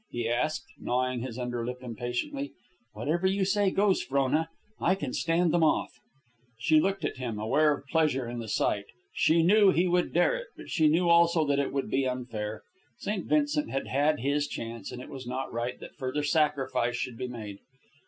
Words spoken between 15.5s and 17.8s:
right that further sacrifice should be made.